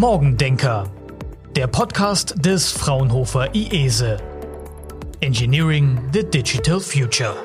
[0.00, 0.90] Morgendenker,
[1.54, 4.16] der Podcast des Fraunhofer IESE.
[5.20, 7.36] Engineering the Digital Future.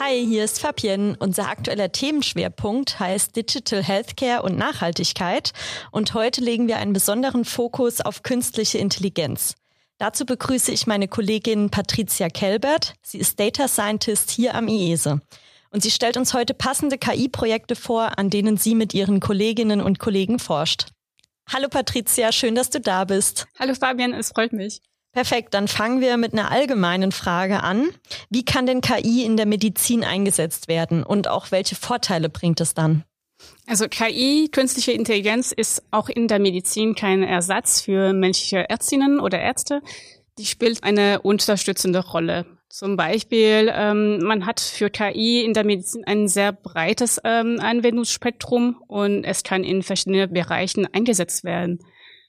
[0.00, 1.14] Hi, hier ist Fabienne.
[1.20, 5.52] Unser aktueller Themenschwerpunkt heißt Digital Healthcare und Nachhaltigkeit.
[5.92, 9.54] Und heute legen wir einen besonderen Fokus auf künstliche Intelligenz.
[9.98, 12.94] Dazu begrüße ich meine Kollegin Patricia Kelbert.
[13.00, 15.20] Sie ist Data Scientist hier am IESE.
[15.72, 19.98] Und sie stellt uns heute passende KI-Projekte vor, an denen sie mit ihren Kolleginnen und
[19.98, 20.86] Kollegen forscht.
[21.48, 23.46] Hallo Patricia, schön, dass du da bist.
[23.58, 24.80] Hallo Fabian, es freut mich.
[25.12, 27.88] Perfekt, dann fangen wir mit einer allgemeinen Frage an.
[28.30, 32.74] Wie kann denn KI in der Medizin eingesetzt werden und auch welche Vorteile bringt es
[32.74, 33.04] dann?
[33.66, 39.40] Also KI, künstliche Intelligenz, ist auch in der Medizin kein Ersatz für menschliche Ärztinnen oder
[39.40, 39.82] Ärzte.
[40.38, 42.46] Die spielt eine unterstützende Rolle.
[42.70, 48.80] Zum Beispiel, ähm, man hat für KI in der Medizin ein sehr breites ähm, Anwendungsspektrum
[48.86, 51.80] und es kann in verschiedenen Bereichen eingesetzt werden.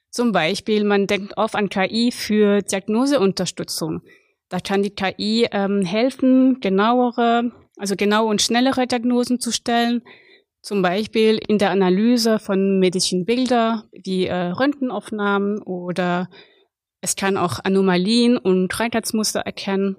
[0.10, 4.02] Zum Beispiel, man denkt oft an KI für Diagnoseunterstützung.
[4.50, 10.02] Da kann die KI ähm, helfen, genauere, also genaue und schnellere Diagnosen zu stellen.
[10.64, 16.30] Zum Beispiel in der Analyse von medischen Bilder wie äh, Röntgenaufnahmen oder
[17.00, 19.98] es kann auch Anomalien und Krankheitsmuster erkennen.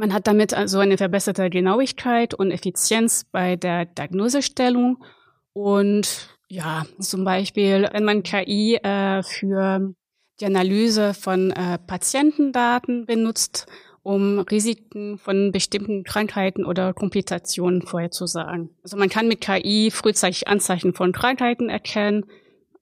[0.00, 5.04] Man hat damit also eine verbesserte Genauigkeit und Effizienz bei der Diagnosestellung.
[5.52, 9.92] Und ja, zum Beispiel, wenn man KI äh, für
[10.40, 13.66] die Analyse von äh, Patientendaten benutzt,
[14.02, 18.70] um Risiken von bestimmten Krankheiten oder Komplikationen vorherzusagen.
[18.82, 22.24] Also man kann mit KI frühzeitig Anzeichen von Krankheiten erkennen,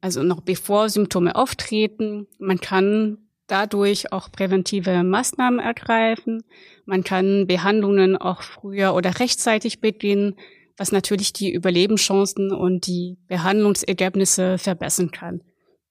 [0.01, 2.29] also noch bevor Symptome auftreten.
[2.39, 6.45] Man kann dadurch auch präventive Maßnahmen ergreifen.
[6.87, 10.37] Man kann Behandlungen auch früher oder rechtzeitig beginnen,
[10.77, 15.41] was natürlich die Überlebenschancen und die Behandlungsergebnisse verbessern kann.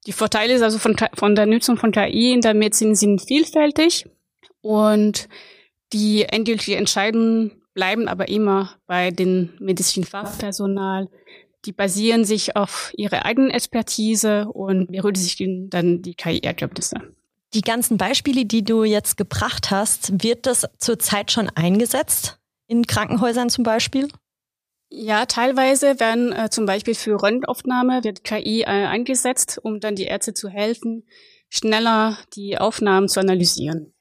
[0.05, 4.05] Die Vorteile also von, von der Nutzung von KI in der Medizin sind vielfältig
[4.62, 5.28] und
[5.91, 11.09] die endgültigen Entscheidungen bleiben aber immer bei den medizinischen Fachpersonal.
[11.66, 16.95] Die basieren sich auf ihrer eigenen Expertise und berücksichtigen dann die KI-Ergebnisse.
[17.53, 22.40] Die ganzen Beispiele, die du jetzt gebracht hast, wird das zurzeit schon eingesetzt?
[22.68, 24.09] In Krankenhäusern zum Beispiel?
[24.90, 30.06] Ja, teilweise werden äh, zum Beispiel für Röntgenaufnahme wird KI äh, eingesetzt, um dann die
[30.06, 31.03] Ärzte zu helfen,
[31.50, 33.94] schneller die Aufnahmen zu analysieren.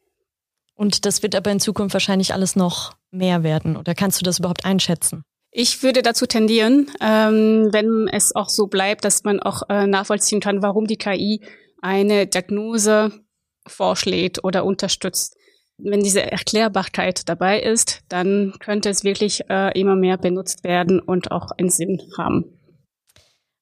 [0.74, 3.76] Und das wird aber in Zukunft wahrscheinlich alles noch mehr werden.
[3.76, 5.22] Oder kannst du das überhaupt einschätzen?
[5.50, 10.40] Ich würde dazu tendieren, ähm, wenn es auch so bleibt, dass man auch äh, nachvollziehen
[10.40, 11.40] kann, warum die KI
[11.80, 13.25] eine Diagnose
[13.66, 15.36] vorschlägt oder unterstützt.
[15.78, 21.30] Wenn diese Erklärbarkeit dabei ist, dann könnte es wirklich äh, immer mehr benutzt werden und
[21.30, 22.44] auch einen Sinn haben.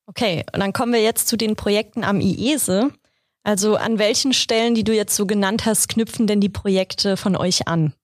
[0.06, 2.90] Okay, und dann kommen wir jetzt zu den Projekten am IESE.
[3.42, 7.36] Also an welchen Stellen, die du jetzt so genannt hast, knüpfen denn die Projekte von
[7.36, 7.94] euch an?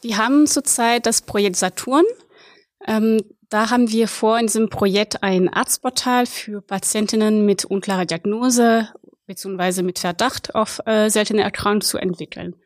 [0.00, 2.04] Wir haben zurzeit das Projekt Saturn.
[2.86, 8.88] Ähm, da haben wir vor, in diesem Projekt ein Arztportal für Patientinnen mit unklarer Diagnose
[9.26, 12.56] beziehungsweise mit Verdacht auf äh, seltene Erkrankungen zu entwickeln.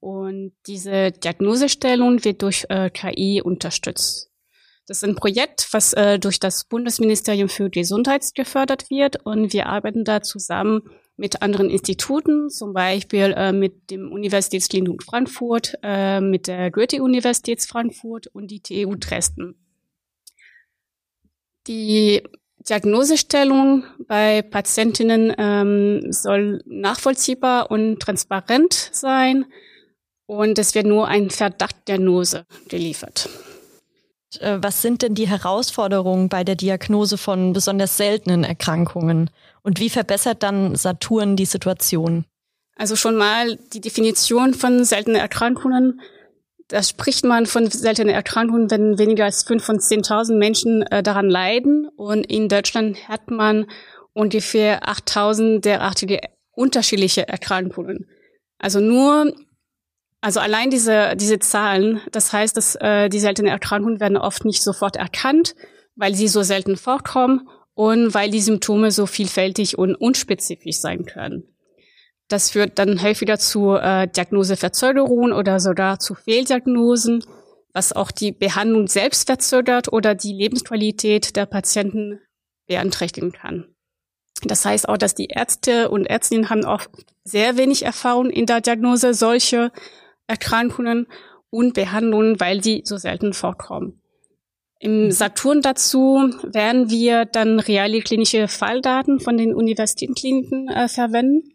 [0.00, 4.30] Und diese Diagnosestellung wird durch äh, KI unterstützt.
[4.86, 9.66] Das ist ein Projekt, was äh, durch das Bundesministerium für Gesundheit gefördert wird und wir
[9.66, 10.82] arbeiten da zusammen
[11.16, 18.26] mit anderen Instituten, zum Beispiel äh, mit dem Universitätsklinikum Frankfurt, äh, mit der Goethe-Universität Frankfurt
[18.26, 19.54] und die TU Dresden.
[21.66, 22.22] Die
[22.68, 29.44] Diagnosestellung bei Patientinnen ähm, soll nachvollziehbar und transparent sein
[30.26, 33.28] und es wird nur ein Verdachtdiagnose geliefert.
[34.40, 39.30] Äh, was sind denn die Herausforderungen bei der Diagnose von besonders seltenen Erkrankungen?
[39.62, 42.24] Und wie verbessert dann Saturn die Situation?
[42.76, 46.00] Also schon mal die Definition von seltenen Erkrankungen
[46.68, 51.28] da spricht man von seltenen Erkrankungen, wenn weniger als fünf von 10.000 Menschen äh, daran
[51.28, 51.88] leiden.
[51.96, 53.66] Und in Deutschland hat man
[54.12, 56.20] ungefähr 8.000 derartige
[56.52, 58.06] unterschiedliche Erkrankungen.
[58.58, 59.34] Also nur,
[60.20, 64.62] also allein diese, diese Zahlen, das heißt, dass äh, die seltenen Erkrankungen werden oft nicht
[64.62, 65.54] sofort erkannt,
[65.96, 71.53] weil sie so selten vorkommen und weil die Symptome so vielfältig und unspezifisch sein können.
[72.28, 77.24] Das führt dann häufiger zu äh, Diagnoseverzögerungen oder sogar zu Fehldiagnosen,
[77.72, 82.20] was auch die Behandlung selbst verzögert oder die Lebensqualität der Patienten
[82.66, 83.74] beeinträchtigen kann.
[84.42, 86.82] Das heißt auch, dass die Ärzte und Ärztinnen haben auch
[87.24, 89.70] sehr wenig Erfahrung in der Diagnose solcher
[90.26, 91.06] Erkrankungen
[91.50, 94.00] und Behandlungen, weil sie so selten vorkommen.
[94.80, 101.53] Im Saturn dazu werden wir dann reale klinische Falldaten von den Universitätskliniken äh, verwenden.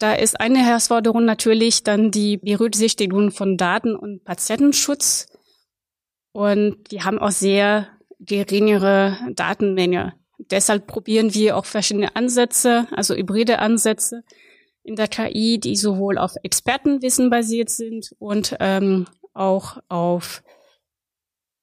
[0.00, 5.28] Da ist eine Herausforderung natürlich dann die Berücksichtigung von Daten und Patientenschutz.
[6.32, 7.88] Und die haben auch sehr
[8.18, 10.14] geringere Datenmenge.
[10.38, 14.24] Deshalb probieren wir auch verschiedene Ansätze, also hybride Ansätze
[14.82, 20.42] in der KI, die sowohl auf Expertenwissen basiert sind und ähm, auch auf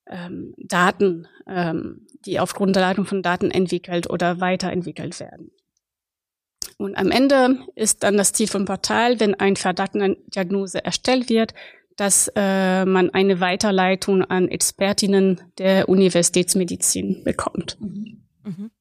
[0.07, 5.49] ähm, Daten, ähm, die auf Grundlage von Daten entwickelt oder weiterentwickelt werden.
[6.77, 11.29] Und am Ende ist dann das Ziel vom Portal, wenn ein Verdacht eine Diagnose erstellt
[11.29, 11.53] wird,
[11.95, 17.77] dass äh, man eine Weiterleitung an Expertinnen der Universitätsmedizin bekommt.
[17.81, 18.21] Mhm.
[18.44, 18.71] Mhm.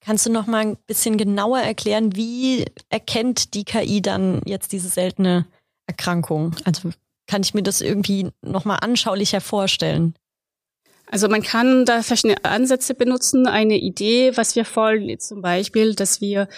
[0.00, 4.88] Kannst du noch mal ein bisschen genauer erklären, wie erkennt die KI dann jetzt diese
[4.88, 5.46] seltene
[5.86, 6.54] Erkrankung?
[6.64, 6.90] Also
[7.26, 10.14] kann ich mir das irgendwie noch mal anschaulicher vorstellen?
[11.06, 13.46] Also man kann da verschiedene Ansätze benutzen.
[13.48, 16.48] Eine Idee, was wir folgen, zum Beispiel, dass wir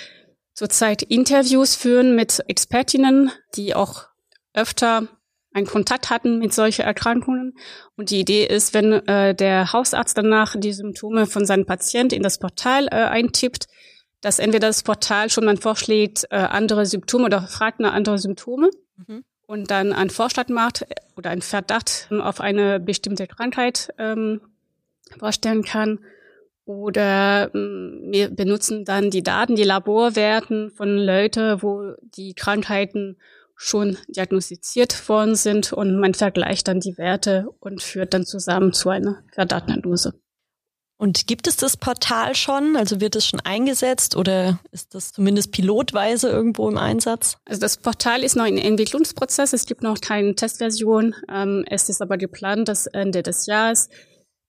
[0.63, 4.07] zurzeit Interviews führen mit Expertinnen, die auch
[4.55, 5.09] öfter
[5.53, 7.55] einen Kontakt hatten mit solchen Erkrankungen.
[7.97, 12.23] Und die Idee ist, wenn äh, der Hausarzt danach die Symptome von seinem Patient in
[12.23, 13.67] das Portal äh, eintippt,
[14.21, 18.71] dass entweder das Portal schon mal vorschlägt, äh, andere Symptome oder fragt nach andere Symptome
[19.09, 19.25] mhm.
[19.47, 20.87] und dann einen Vorschlag macht
[21.17, 24.41] oder einen Verdacht auf eine bestimmte Krankheit ähm,
[25.19, 25.99] vorstellen kann.
[26.65, 33.17] Oder ähm, wir benutzen dann die Daten, die Laborwerten von Leuten, wo die Krankheiten
[33.57, 38.89] schon diagnostiziert worden sind und man vergleicht dann die Werte und führt dann zusammen zu
[38.89, 40.15] einer Verdachtanalyse.
[41.03, 42.77] Und gibt es das Portal schon?
[42.77, 47.39] Also wird es schon eingesetzt oder ist das zumindest pilotweise irgendwo im Einsatz?
[47.45, 49.53] Also das Portal ist noch in Entwicklungsprozess.
[49.53, 51.17] Es gibt noch keine Testversion.
[51.29, 53.89] Ähm, es ist aber geplant, dass Ende des Jahres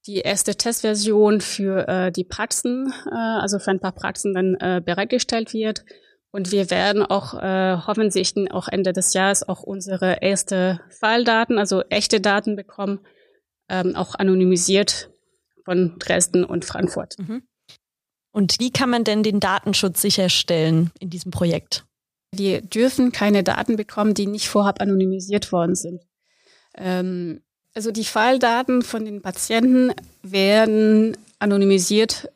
[0.05, 4.81] die erste Testversion für äh, die Praxen, äh, also für ein paar Praxen dann äh,
[4.83, 5.85] bereitgestellt wird.
[6.31, 11.83] Und wir werden auch äh, hoffentlich auch Ende des Jahres auch unsere erste Falldaten, also
[11.89, 12.99] echte Daten bekommen,
[13.69, 15.11] ähm, auch anonymisiert
[15.63, 17.15] von Dresden und Frankfurt.
[17.19, 17.43] Mhm.
[18.31, 21.85] Und wie kann man denn den Datenschutz sicherstellen in diesem Projekt?
[22.31, 26.01] Wir dürfen keine Daten bekommen, die nicht vorab anonymisiert worden sind.
[26.75, 32.29] Ähm, also die Falldaten von den Patienten werden anonymisiert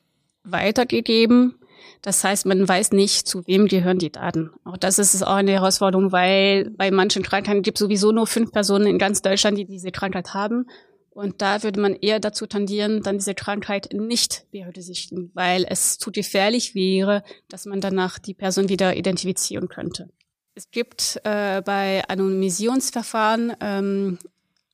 [0.44, 1.56] weitergegeben.
[2.01, 4.51] Das heißt, man weiß nicht, zu wem gehören die Daten.
[4.63, 8.51] Auch das ist auch eine Herausforderung, weil bei manchen Krankheiten gibt es sowieso nur fünf
[8.51, 10.68] Personen in ganz Deutschland, die diese Krankheit haben.
[11.10, 16.12] Und da würde man eher dazu tendieren, dann diese Krankheit nicht berücksichtigen, weil es zu
[16.12, 20.10] gefährlich wäre, dass man danach die Person wieder identifizieren könnte.
[20.54, 24.19] Es gibt äh, bei Anonymisierungsverfahren ähm,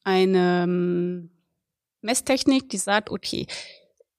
[0.03, 1.29] eine ähm,
[2.01, 3.47] Messtechnik, die sagt, okay,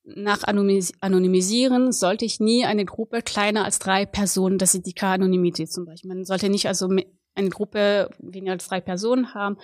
[0.05, 5.73] nach Anonymisieren sollte ich nie eine Gruppe kleiner als drei Personen, das ist die K-Anonymität
[5.73, 6.09] zum Beispiel.
[6.09, 6.89] Man sollte nicht also
[7.35, 9.57] eine Gruppe weniger als drei Personen haben.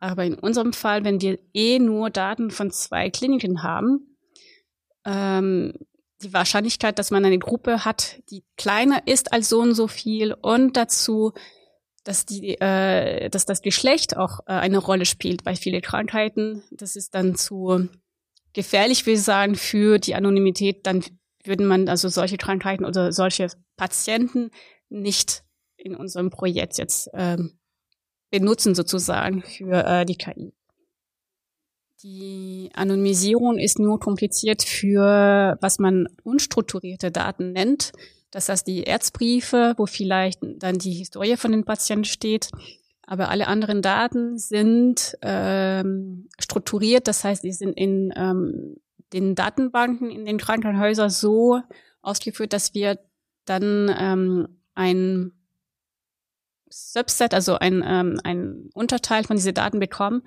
[0.00, 4.16] Aber in unserem Fall, wenn wir eh nur Daten von zwei Kliniken haben,
[5.04, 5.74] ähm,
[6.22, 10.32] die Wahrscheinlichkeit, dass man eine Gruppe hat, die kleiner ist als so und so viel
[10.32, 11.32] und dazu
[12.08, 16.62] dass die, äh, dass das Geschlecht auch äh, eine Rolle spielt bei vielen Krankheiten.
[16.70, 17.86] Das ist dann zu
[18.54, 20.86] gefährlich, will ich sagen, für die Anonymität.
[20.86, 21.04] Dann
[21.44, 24.50] würden man also solche Krankheiten oder solche Patienten
[24.88, 25.44] nicht
[25.76, 27.58] in unserem Projekt jetzt ähm,
[28.30, 30.54] benutzen sozusagen für äh, die KI.
[32.02, 37.92] Die Anonymisierung ist nur kompliziert für, was man unstrukturierte Daten nennt.
[38.30, 42.50] Das heißt, die Erzbriefe, wo vielleicht dann die Historie von den Patienten steht,
[43.02, 47.08] aber alle anderen Daten sind ähm, strukturiert.
[47.08, 48.76] Das heißt, die sind in ähm,
[49.14, 51.62] den Datenbanken in den Krankenhäusern so
[52.02, 52.98] ausgeführt, dass wir
[53.46, 55.32] dann ähm, ein
[56.68, 60.22] Subset, also ein, ähm, ein Unterteil von diesen Daten bekommen,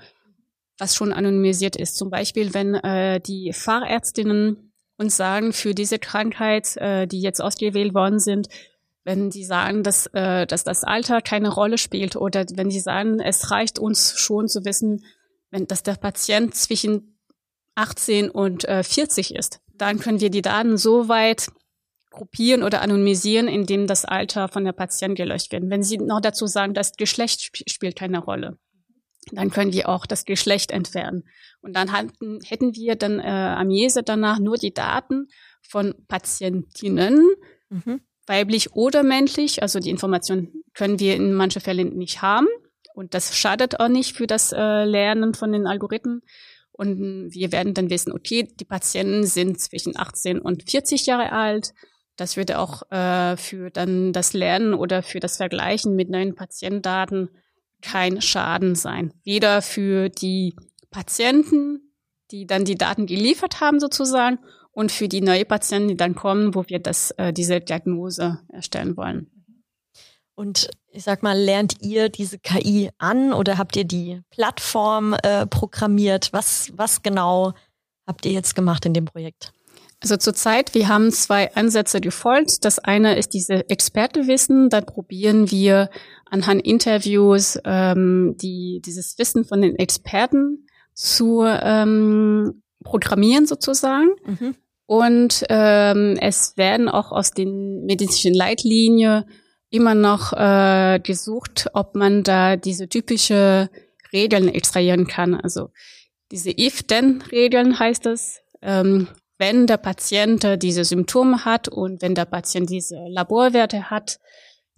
[0.80, 1.98] was schon anonymisiert ist.
[1.98, 4.71] Zum Beispiel, wenn äh, die Fachärztinnen
[5.02, 8.48] uns sagen, für diese Krankheit, äh, die jetzt ausgewählt worden sind,
[9.04, 13.20] wenn sie sagen, dass, äh, dass das Alter keine Rolle spielt oder wenn sie sagen,
[13.20, 15.04] es reicht uns schon zu wissen,
[15.50, 17.18] wenn, dass der Patient zwischen
[17.76, 21.48] 18 und äh, 40 ist, dann können wir die Daten so weit
[22.12, 25.70] gruppieren oder anonymisieren, indem das Alter von der Patient gelöscht wird.
[25.70, 28.58] Wenn Sie noch dazu sagen, das Geschlecht sp spielt keine Rolle,
[29.32, 31.24] dann können wir auch das Geschlecht entfernen.
[31.62, 35.28] Und dann hatten, hätten wir dann äh, am Jese danach nur die Daten
[35.62, 37.28] von Patientinnen,
[37.70, 38.02] mhm.
[38.26, 39.62] weiblich oder männlich.
[39.62, 42.48] Also die Information können wir in manchen Fällen nicht haben.
[42.94, 46.24] Und das schadet auch nicht für das äh, Lernen von den Algorithmen.
[46.72, 51.74] Und wir werden dann wissen, okay, die Patienten sind zwischen 18 und 40 Jahre alt.
[52.18, 57.30] Das würde auch äh, für dann das Lernen oder für das Vergleichen mit neuen Patientendaten
[57.82, 59.14] kein Schaden sein.
[59.24, 60.56] Weder für die
[60.90, 61.94] Patienten,
[62.32, 64.40] die dann die Daten geliefert haben sozusagen,
[64.74, 68.96] und für die neuen Patienten, die dann kommen, wo wir das, äh, diese Diagnose erstellen
[68.96, 69.30] wollen.
[70.34, 75.46] Und ich sag mal, lernt ihr diese KI an oder habt ihr die Plattform äh,
[75.46, 76.32] programmiert?
[76.32, 77.54] Was, was genau
[78.08, 79.54] habt ihr jetzt gemacht in dem Projekt?
[80.02, 82.66] Also zurzeit, wir haben zwei Ansätze gefolgt.
[82.66, 84.70] Das eine ist diese Expertewissen.
[84.70, 85.92] Da probieren wir
[86.26, 90.66] anhand Interviews ähm, die, dieses Wissen von den Experten
[90.96, 94.10] zu ähm, programmieren sozusagen.
[94.26, 94.56] Mhm.
[94.88, 99.26] Und ähm, es werden auch aus den medizinischen Leitlinien
[99.70, 103.70] immer noch äh, gesucht, ob man da diese typische
[104.12, 105.36] Regeln extrahieren kann.
[105.36, 105.70] Also
[106.32, 109.08] diese if-then-Regeln heißt es, ähm,
[109.42, 114.20] wenn der Patient diese Symptome hat und wenn der Patient diese Laborwerte hat,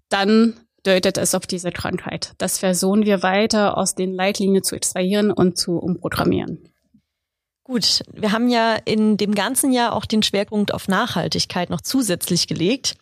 [0.08, 0.54] dann
[0.84, 2.32] deutet es auf diese Krankheit.
[2.38, 6.70] Das versuchen wir weiter aus den Leitlinien zu extrahieren und zu umprogrammieren.
[7.64, 12.48] Gut, wir haben ja in dem ganzen Jahr auch den Schwerpunkt auf Nachhaltigkeit noch zusätzlich
[12.48, 12.96] gelegt.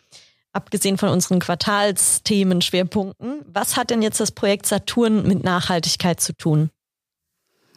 [0.52, 6.32] Abgesehen von unseren Quartalsthemen, Schwerpunkten, was hat denn jetzt das Projekt Saturn mit Nachhaltigkeit zu
[6.32, 6.70] tun?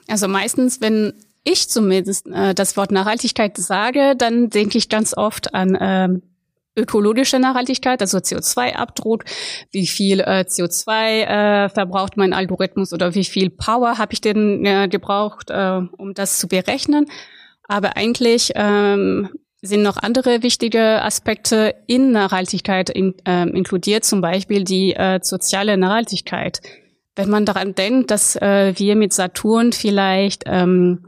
[0.07, 1.13] Also meistens, wenn
[1.45, 6.21] ich zumindest äh, das Wort Nachhaltigkeit sage, dann denke ich ganz oft an ähm,
[6.75, 9.23] ökologische Nachhaltigkeit, also CO2-Abdruck,
[9.71, 14.65] wie viel äh, CO2 äh, verbraucht mein Algorithmus oder wie viel Power habe ich denn
[14.65, 17.05] äh, gebraucht, äh, um das zu berechnen.
[17.67, 19.29] Aber eigentlich ähm,
[19.61, 25.77] sind noch andere wichtige Aspekte in Nachhaltigkeit in, äh, inkludiert, zum Beispiel die äh, soziale
[25.77, 26.61] Nachhaltigkeit.
[27.15, 31.05] Wenn man daran denkt, dass äh, wir mit Saturn vielleicht ähm,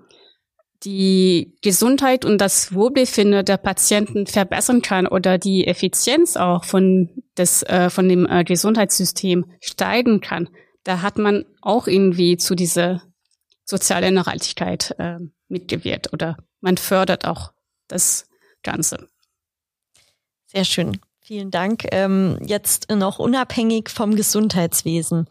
[0.84, 7.64] die Gesundheit und das Wohlbefinden der Patienten verbessern kann oder die Effizienz auch von des
[7.64, 10.50] äh, von dem äh, Gesundheitssystem steigen kann,
[10.84, 13.02] da hat man auch irgendwie zu dieser
[13.66, 15.18] sozialen Nachhaltigkeit äh,
[15.48, 17.52] mitgewirkt oder man fördert auch
[17.88, 18.30] das
[18.64, 19.10] Ganze.
[20.46, 21.00] Sehr schön.
[21.22, 21.86] Vielen Dank.
[21.92, 25.28] Ähm, jetzt noch unabhängig vom Gesundheitswesen.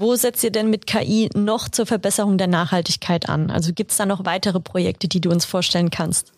[0.00, 3.50] Wo setzt ihr denn mit KI noch zur Verbesserung der Nachhaltigkeit an?
[3.50, 6.32] Also gibt es da noch weitere Projekte, die du uns vorstellen kannst?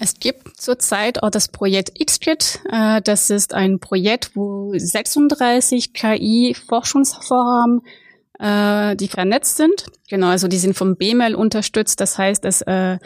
[0.00, 2.58] Es gibt zurzeit auch das Projekt XKIT.
[2.72, 7.82] Äh, das ist ein Projekt, wo 36 KI-Forschungsvorhaben,
[8.40, 9.86] äh, die vernetzt sind.
[10.08, 12.00] Genau, also die sind vom BML unterstützt.
[12.00, 12.98] Das heißt, dass, äh,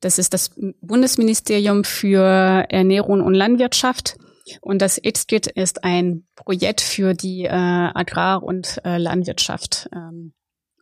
[0.00, 0.50] das ist das
[0.82, 4.18] Bundesministerium für Ernährung und Landwirtschaft.
[4.60, 10.32] Und das ITSKIT ist ein Projekt für die äh, Agrar- und äh, Landwirtschaft ähm,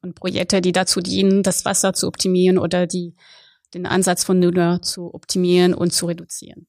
[0.02, 3.14] und Projekte, die dazu dienen, das Wasser zu optimieren oder die,
[3.74, 6.66] den Ansatz von Dünger zu optimieren und zu reduzieren.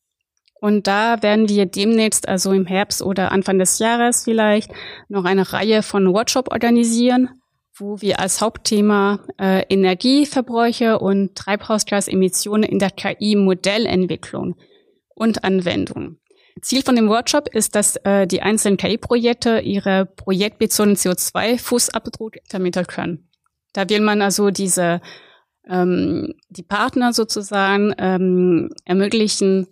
[0.60, 4.72] Und da werden wir demnächst, also im Herbst oder Anfang des Jahres vielleicht,
[5.08, 7.30] noch eine Reihe von Workshops organisieren,
[7.76, 14.56] wo wir als Hauptthema äh, Energieverbräuche und Treibhausgasemissionen in der KI-Modellentwicklung
[15.14, 16.18] und Anwendung
[16.62, 23.30] Ziel von dem Workshop ist, dass äh, die einzelnen KI-Projekte ihre projektbezogenen CO2-Fußabdruck vermitteln können.
[23.74, 25.02] Da will man also diese
[25.70, 29.68] ähm, die Partner sozusagen ähm, ermöglichen,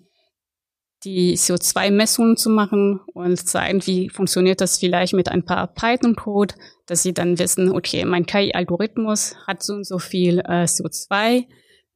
[1.04, 6.56] die CO2-Messungen zu machen und zeigen, wie funktioniert das vielleicht mit ein paar Python-Code,
[6.88, 11.46] dass sie dann wissen, okay, mein KI-Algorithmus hat so und so viel äh, CO2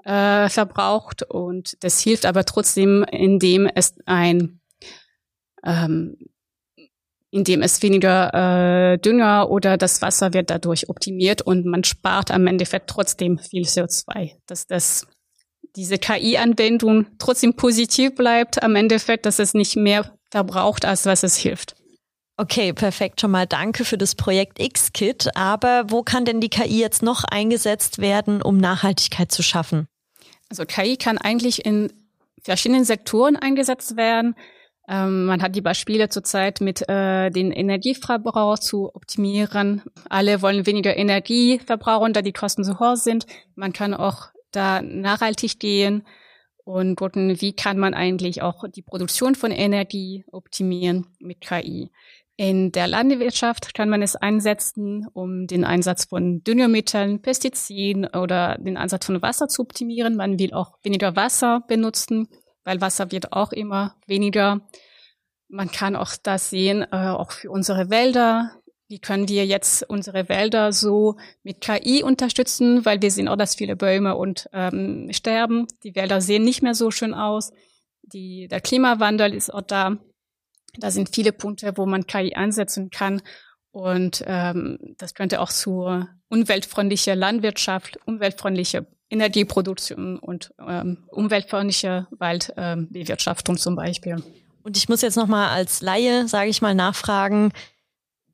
[0.06, 4.59] äh, verbraucht und das hilft aber trotzdem, indem es ein
[5.66, 6.18] ähm,
[7.32, 12.48] indem es weniger äh, Dünger oder das Wasser wird dadurch optimiert und man spart am
[12.48, 14.32] Endeffekt trotzdem viel CO2.
[14.48, 15.08] Dass das
[15.76, 21.38] diese KI-Anwendung trotzdem positiv bleibt am Endeffekt, dass es nicht mehr verbraucht, als was es
[21.38, 21.76] hilft.
[22.38, 23.20] Okay, perfekt.
[23.20, 25.36] Schon mal danke für das Projekt X-Kit.
[25.36, 29.88] Aber wo kann denn die KI jetzt noch eingesetzt werden, um Nachhaltigkeit zu schaffen?
[30.48, 31.92] Also KI kann eigentlich in
[32.42, 34.36] verschiedenen Sektoren eingesetzt werden.
[34.90, 39.84] Ähm, man hat die Beispiele zurzeit mit äh, den Energieverbrauch zu optimieren.
[40.10, 43.28] Alle wollen weniger Energie verbrauchen, da die Kosten so hoch sind.
[43.54, 46.08] Man kann auch da nachhaltig gehen
[46.64, 51.92] und gucken, wie kann man eigentlich auch die Produktion von Energie optimieren mit KI.
[52.36, 58.78] In der Landwirtschaft kann man es einsetzen, um den Einsatz von Düngemitteln, Pestiziden oder den
[58.78, 60.16] Einsatz von Wasser zu optimieren.
[60.16, 62.28] Man will auch weniger Wasser benutzen
[62.64, 64.62] weil Wasser wird auch immer weniger.
[65.48, 68.52] Man kann auch das sehen, äh, auch für unsere Wälder.
[68.92, 73.54] wie können wir jetzt unsere Wälder so mit KI unterstützen, weil wir sehen auch, dass
[73.54, 75.68] viele Bäume und ähm, sterben.
[75.84, 77.52] Die Wälder sehen nicht mehr so schön aus.
[78.02, 79.98] Die, der Klimawandel ist auch da.
[80.78, 83.22] Da sind viele Punkte, wo man KI einsetzen kann.
[83.72, 93.60] Und ähm, das könnte auch zu umweltfreundlicher Landwirtschaft, umweltfreundlicher Energieproduktion und ähm, umweltfreundliche Waldbewirtschaftung ähm,
[93.60, 94.24] zum Beispiel.
[94.64, 97.52] Und ich muss jetzt nochmal als Laie, sage ich mal, nachfragen,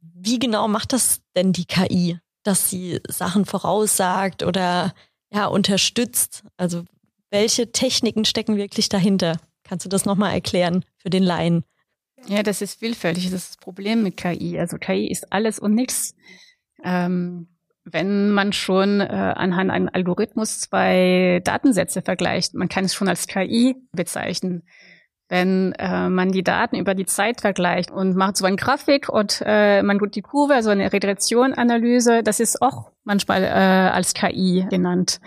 [0.02, 4.94] wie genau macht das denn die KI, dass sie Sachen voraussagt oder
[5.32, 6.44] ja, unterstützt?
[6.58, 6.84] Also
[7.30, 9.40] welche Techniken stecken wirklich dahinter?
[9.64, 11.64] Kannst du das nochmal erklären für den Laien?
[12.28, 13.26] Ja, das ist vielfältig.
[13.26, 14.58] Das ist das Problem mit KI.
[14.60, 16.16] Also KI ist alles und nichts.
[16.84, 17.48] Ähm,
[17.86, 23.28] wenn man schon äh, anhand einem Algorithmus zwei Datensätze vergleicht, man kann es schon als
[23.28, 24.64] KI bezeichnen.
[25.30, 29.42] Wenn äh, man die Daten über die Zeit vergleicht und macht so eine Grafik und
[29.46, 34.66] äh, man tut die Kurve, so eine Regressionanalyse, das ist auch manchmal äh, als KI
[34.70, 35.20] genannt.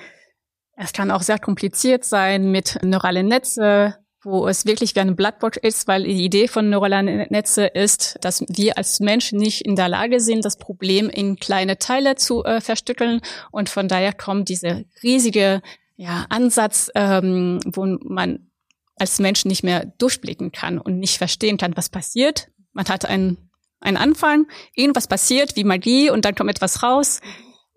[0.76, 5.58] Es kann auch sehr kompliziert sein mit neuralen Netze, wo es wirklich wie eine Blackbox
[5.58, 9.88] ist, weil die Idee von neuralen Netze ist, dass wir als Menschen nicht in der
[9.88, 13.20] Lage sind, das Problem in kleine Teile zu äh, verstückeln
[13.52, 15.62] und von daher kommt dieser riesige
[15.96, 18.50] ja, Ansatz, ähm, wo man
[18.96, 22.48] als Mensch nicht mehr durchblicken kann und nicht verstehen kann, was passiert.
[22.72, 27.20] Man hat einen, einen Anfang, irgendwas passiert wie Magie und dann kommt etwas raus.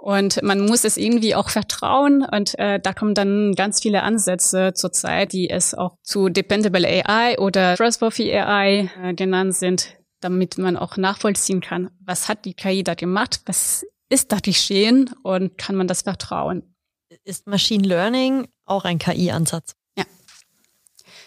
[0.02, 2.26] Und man muss es irgendwie auch vertrauen.
[2.26, 7.38] Und äh, da kommen dann ganz viele Ansätze zurzeit, die es auch zu Dependable AI
[7.38, 12.84] oder Trustworthy AI äh, genannt sind, damit man auch nachvollziehen kann, was hat die KI
[12.84, 16.76] da gemacht, was ist da geschehen und kann man das vertrauen.
[17.24, 19.76] Ist Machine Learning auch ein KI-Ansatz?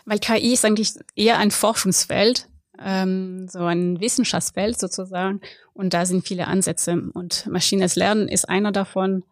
[0.05, 2.49] weil KI ist eigentlich eher ein Forschungsfeld,
[2.83, 5.41] ähm, so ein Wissenschaftsfeld sozusagen.
[5.73, 7.11] Und da sind viele Ansätze.
[7.13, 9.25] Und maschinelles Lernen ist einer davon.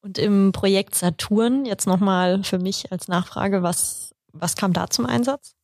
[0.00, 5.06] Und im Projekt Saturn, jetzt nochmal für mich als Nachfrage, was, was kam da zum
[5.06, 5.54] Einsatz?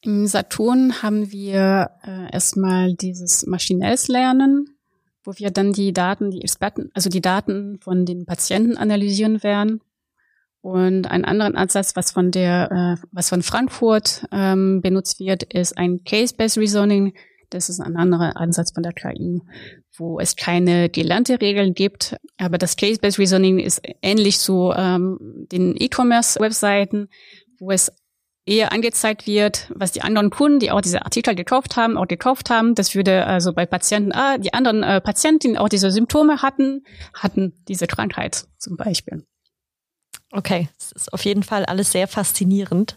[0.00, 4.76] Im Saturn haben wir äh, erstmal dieses maschinelles Lernen,
[5.24, 9.80] wo wir dann die Daten, die Experten, also die Daten von den Patienten analysieren werden
[10.68, 15.78] und ein anderen Ansatz, was von der, äh, was von Frankfurt ähm, benutzt wird, ist
[15.78, 17.14] ein Case-Based Reasoning.
[17.48, 19.40] Das ist ein anderer Ansatz von der KI,
[19.96, 22.16] wo es keine gelernte Regeln gibt.
[22.36, 27.08] Aber das Case-Based Reasoning ist ähnlich zu ähm, den E-Commerce-Webseiten,
[27.58, 27.90] wo es
[28.44, 32.50] eher angezeigt wird, was die anderen Kunden, die auch diese Artikel gekauft haben, auch gekauft
[32.50, 32.74] haben.
[32.74, 36.82] Das würde also bei Patienten, ah, die anderen äh, Patienten, die auch diese Symptome hatten,
[37.14, 39.24] hatten diese Krankheit zum Beispiel.
[40.30, 42.96] Okay, es ist auf jeden Fall alles sehr faszinierend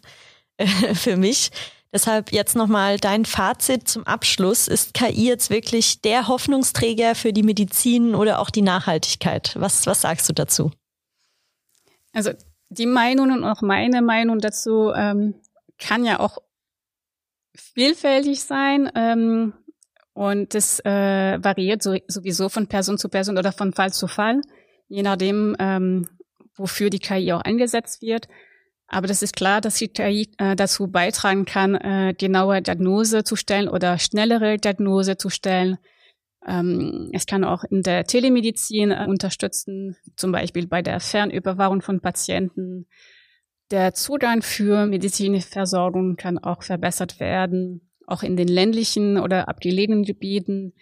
[0.57, 0.65] äh,
[0.95, 1.51] für mich.
[1.93, 4.69] Deshalb jetzt nochmal dein Fazit zum Abschluss.
[4.69, 9.55] Ist KI jetzt wirklich der Hoffnungsträger für die Medizin oder auch die Nachhaltigkeit?
[9.57, 10.71] Was, was sagst du dazu?
[12.13, 12.31] Also
[12.69, 15.35] die Meinung und auch meine Meinung dazu ähm,
[15.77, 16.37] kann ja auch
[17.55, 18.89] vielfältig sein.
[18.95, 19.53] Ähm,
[20.13, 24.41] und das äh, variiert so, sowieso von Person zu Person oder von Fall zu Fall,
[24.87, 26.07] je nachdem, ähm,
[26.61, 28.27] wofür die KI auch eingesetzt wird.
[28.87, 33.37] Aber das ist klar, dass die KI äh, dazu beitragen kann, äh, genaue Diagnose zu
[33.37, 35.77] stellen oder schnellere Diagnose zu stellen.
[36.45, 42.01] Ähm, es kann auch in der Telemedizin äh, unterstützen, zum Beispiel bei der Fernüberwachung von
[42.01, 42.87] Patienten.
[43.71, 50.03] Der Zugang für medizinische Versorgung kann auch verbessert werden, auch in den ländlichen oder abgelegenen
[50.03, 50.73] Gebieten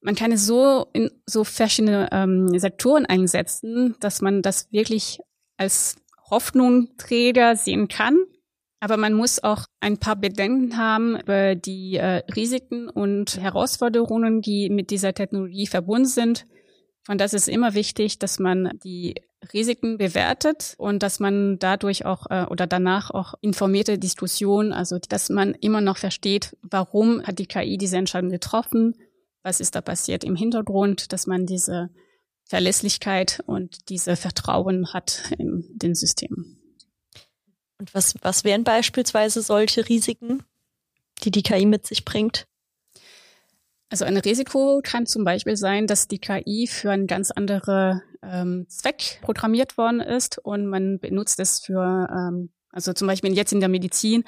[0.00, 5.18] man kann es so in so verschiedene ähm, Sektoren einsetzen, dass man das wirklich
[5.56, 5.96] als
[6.30, 8.16] Hoffnungsträger sehen kann.
[8.80, 14.70] Aber man muss auch ein paar Bedenken haben über die äh, Risiken und Herausforderungen, die
[14.70, 16.44] mit dieser Technologie verbunden sind.
[17.04, 19.16] Von das ist immer wichtig, dass man die
[19.52, 25.28] Risiken bewertet und dass man dadurch auch äh, oder danach auch informierte Diskussionen, also dass
[25.28, 28.94] man immer noch versteht, warum hat die KI diese Entscheidung getroffen,
[29.42, 31.90] was ist da passiert im Hintergrund, dass man diese
[32.44, 36.58] Verlässlichkeit und diese Vertrauen hat in den Systemen.
[37.78, 40.42] Und was, was wären beispielsweise solche Risiken,
[41.22, 42.46] die die KI mit sich bringt?
[43.90, 48.66] Also ein Risiko kann zum Beispiel sein, dass die KI für einen ganz anderen ähm,
[48.68, 53.60] Zweck programmiert worden ist und man benutzt es für, ähm, also zum Beispiel jetzt in
[53.60, 54.24] der Medizin,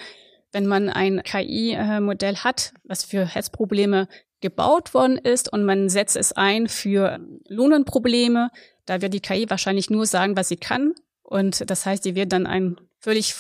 [0.53, 4.09] wenn man ein KI-Modell hat, was für Herzprobleme
[4.41, 8.51] gebaut worden ist und man setzt es ein für Lungenprobleme,
[8.87, 10.95] da wird die KI wahrscheinlich nur sagen, was sie kann.
[11.23, 13.35] Und das heißt, die wird dann ein völlig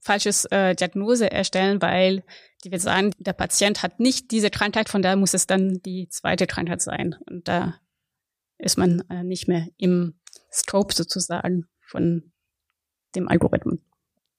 [0.00, 2.24] falsches äh, Diagnose erstellen, weil
[2.64, 6.08] die wird sagen, der Patient hat nicht diese Krankheit, von daher muss es dann die
[6.08, 7.16] zweite Krankheit sein.
[7.28, 7.76] Und da
[8.58, 10.14] ist man äh, nicht mehr im
[10.52, 12.32] Scope sozusagen von
[13.14, 13.78] dem Algorithmus.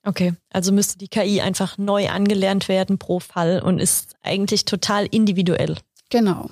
[0.05, 5.05] Okay, also müsste die KI einfach neu angelernt werden pro Fall und ist eigentlich total
[5.05, 5.77] individuell.
[6.13, 6.47] Genau.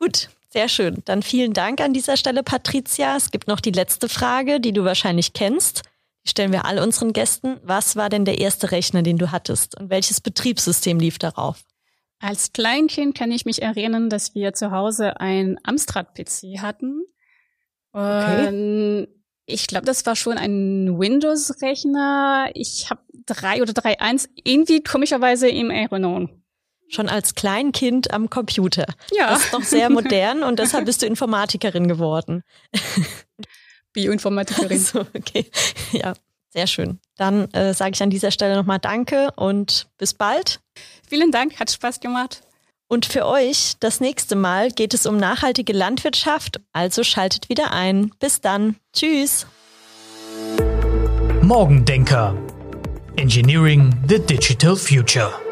[0.00, 1.02] Gut, sehr schön.
[1.04, 3.16] Dann vielen Dank an dieser Stelle, Patricia.
[3.16, 5.82] Es gibt noch die letzte Frage, die du wahrscheinlich kennst.
[6.24, 7.60] Die stellen wir all unseren Gästen.
[7.62, 11.62] Was war denn der erste Rechner, den du hattest und welches Betriebssystem lief darauf?
[12.18, 17.04] Als Kleinkind kann ich mich erinnern, dass wir zu Hause ein Amstrad-PC hatten.
[17.92, 19.06] Okay.
[19.46, 22.50] ich glaube, das war schon ein Windows-Rechner.
[22.54, 26.42] Ich habe drei oder drei eins irgendwie komischerweise im Erinnerung.
[26.88, 28.86] Schon als Kleinkind am Computer.
[29.12, 29.30] Ja.
[29.30, 32.42] Das ist doch sehr modern und deshalb bist du Informatikerin geworden.
[33.92, 34.78] Bioinformatikerin.
[34.78, 35.50] So, okay.
[35.92, 36.14] Ja,
[36.50, 36.98] sehr schön.
[37.16, 40.60] Dann äh, sage ich an dieser Stelle nochmal Danke und bis bald.
[41.08, 42.42] Vielen Dank, hat Spaß gemacht.
[42.88, 48.12] Und für euch, das nächste Mal geht es um nachhaltige Landwirtschaft, also schaltet wieder ein.
[48.18, 48.76] Bis dann.
[48.94, 49.46] Tschüss.
[51.42, 52.34] Morgendenker.
[53.16, 55.47] Engineering the Digital Future.